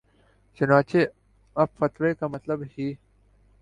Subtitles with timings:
[0.57, 0.97] چنانچہ
[1.55, 2.93] اب فتوے کا مطلب ہی